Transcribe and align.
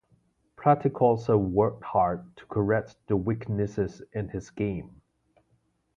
Pletikosa 0.57 1.37
worked 1.39 1.83
hard 1.83 2.35
to 2.37 2.45
correct 2.47 2.95
the 3.05 3.15
weaknesses 3.15 4.01
in 4.13 4.29
his 4.29 4.49
game. 4.49 4.99